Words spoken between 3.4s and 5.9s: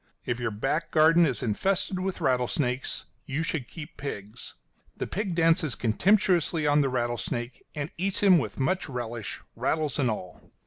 should keep pigs. The pig dances